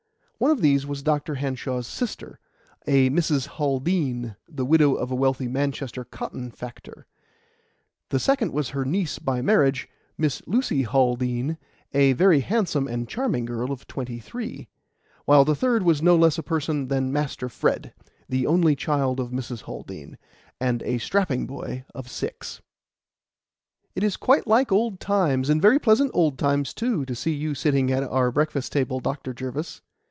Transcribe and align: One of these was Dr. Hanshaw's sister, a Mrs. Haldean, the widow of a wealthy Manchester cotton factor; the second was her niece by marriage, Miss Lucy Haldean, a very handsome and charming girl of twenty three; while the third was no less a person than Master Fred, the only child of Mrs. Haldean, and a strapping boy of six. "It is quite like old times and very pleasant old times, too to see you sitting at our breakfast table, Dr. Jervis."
One 0.41 0.49
of 0.49 0.61
these 0.61 0.87
was 0.87 1.03
Dr. 1.03 1.35
Hanshaw's 1.35 1.85
sister, 1.85 2.39
a 2.87 3.11
Mrs. 3.11 3.47
Haldean, 3.59 4.37
the 4.49 4.65
widow 4.65 4.95
of 4.95 5.11
a 5.11 5.15
wealthy 5.15 5.47
Manchester 5.47 6.03
cotton 6.03 6.49
factor; 6.49 7.05
the 8.09 8.17
second 8.17 8.51
was 8.51 8.69
her 8.69 8.83
niece 8.83 9.19
by 9.19 9.43
marriage, 9.43 9.87
Miss 10.17 10.41
Lucy 10.47 10.81
Haldean, 10.83 11.59
a 11.93 12.13
very 12.13 12.39
handsome 12.39 12.87
and 12.87 13.07
charming 13.07 13.45
girl 13.45 13.71
of 13.71 13.85
twenty 13.85 14.17
three; 14.17 14.67
while 15.25 15.45
the 15.45 15.53
third 15.53 15.83
was 15.83 16.01
no 16.01 16.15
less 16.15 16.39
a 16.39 16.41
person 16.41 16.87
than 16.87 17.13
Master 17.13 17.47
Fred, 17.47 17.93
the 18.27 18.47
only 18.47 18.75
child 18.75 19.19
of 19.19 19.29
Mrs. 19.29 19.65
Haldean, 19.65 20.17
and 20.59 20.81
a 20.81 20.97
strapping 20.97 21.45
boy 21.45 21.85
of 21.93 22.09
six. 22.09 22.63
"It 23.93 24.03
is 24.03 24.17
quite 24.17 24.47
like 24.47 24.71
old 24.71 24.99
times 24.99 25.51
and 25.51 25.61
very 25.61 25.77
pleasant 25.77 26.09
old 26.15 26.39
times, 26.39 26.73
too 26.73 27.05
to 27.05 27.13
see 27.13 27.31
you 27.35 27.53
sitting 27.53 27.91
at 27.91 28.01
our 28.03 28.31
breakfast 28.31 28.71
table, 28.71 28.99
Dr. 28.99 29.35
Jervis." 29.35 29.81